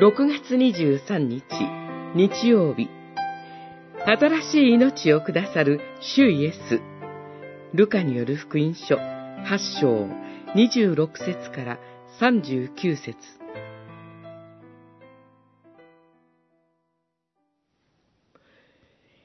[0.00, 1.42] 6月23日、
[2.14, 2.88] 日曜日。
[4.06, 6.80] 新しい命をくださる主イエス。
[7.74, 10.08] ルカによる福音書8章
[10.54, 11.78] 26節から
[12.20, 13.16] 39節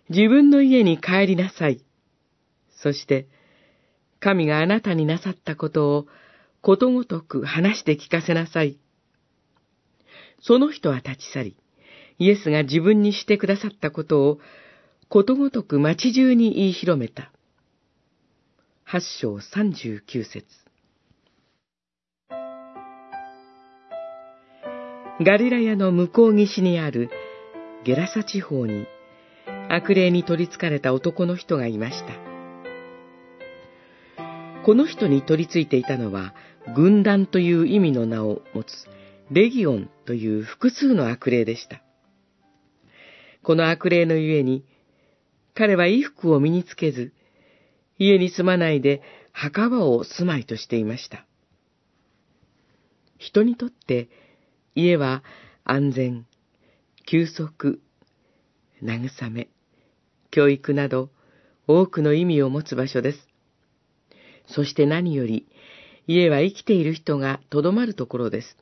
[0.10, 1.86] 自分の家に帰りなさい。
[2.72, 3.28] そして、
[4.20, 6.08] 神があなたになさったことを
[6.64, 8.80] ことごとく話して聞かせなさい。
[10.44, 11.58] その人は立ち去り、
[12.20, 14.40] イエスが自分にしてくださったことを
[15.08, 17.32] ことごとく町中に言い広めた。
[18.84, 20.46] 八章三十九節
[25.22, 27.10] ガリラヤの向こう岸にある
[27.86, 28.86] ゲラサ地方に
[29.70, 32.14] 悪霊に取り憑かれた男の人がいました。
[34.66, 36.34] この人に取り憑いていたのは
[36.76, 38.88] 軍団という意味の名を持つ
[39.32, 41.82] レギオンという複数の悪霊でした。
[43.42, 44.66] この悪霊のゆえに、
[45.54, 47.14] 彼は衣服を身につけず、
[47.98, 51.26] 家に住まないで墓場を住まいとしていました。
[53.18, 54.10] 人にとって
[54.76, 55.24] 家は
[55.64, 56.26] 安全、
[57.06, 57.82] 休息、
[58.82, 59.48] 慰め、
[60.32, 61.10] 教育など
[61.68, 63.28] 多くの意味を持つ場所です。
[64.48, 65.48] そして何より
[66.08, 68.58] 家は生きている人がとどまるところです。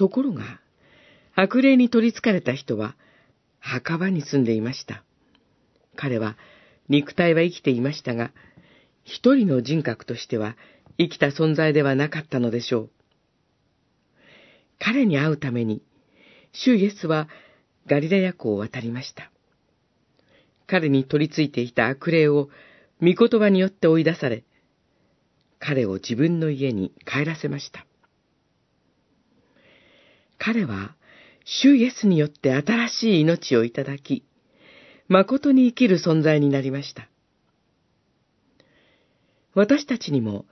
[0.00, 0.62] ところが、
[1.34, 2.96] 悪霊に取り憑かれた人は
[3.58, 5.04] 墓場に住んでいました。
[5.94, 6.38] 彼は
[6.88, 8.32] 肉体は生きていましたが、
[9.04, 10.56] 一人の人格としては
[10.96, 12.90] 生きた存在ではなかったのでしょう。
[14.78, 15.82] 彼に会うために、
[16.52, 17.28] 主イエスは
[17.86, 19.30] ガリラヤ湖を渡りました。
[20.66, 22.48] 彼に取り付いていた悪霊を
[23.02, 24.44] 御言葉によって追い出され、
[25.58, 27.84] 彼を自分の家に帰らせました。
[30.40, 30.96] 彼は、
[31.44, 34.24] 主イエスによって新しい命をいただき、
[35.06, 37.10] 誠に生きる存在になりました。
[39.54, 40.46] 私たちにも、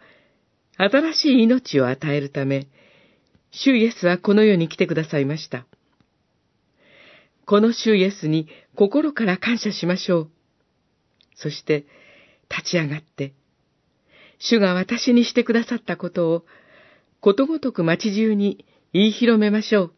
[0.77, 2.69] 新しい命を与えるため、
[3.51, 5.67] 主イエスはこの世に来てくださいました。
[7.47, 10.31] この主イエスに心から感謝しましょう。
[11.35, 11.87] そして、
[12.51, 13.33] 立ち上がって、
[14.39, 16.45] 主が私にしてくださったことを、
[17.21, 19.98] ことごとく町中に言い広めましょう。